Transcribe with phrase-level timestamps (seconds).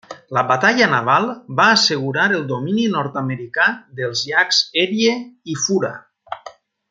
[0.35, 1.27] La batalla naval
[1.59, 3.67] va assegurar el domini nord-americà
[4.01, 5.13] dels llacs Erie
[5.55, 5.93] i Fura.